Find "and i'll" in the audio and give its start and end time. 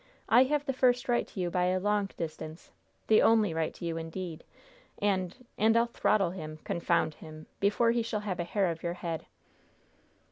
5.59-5.85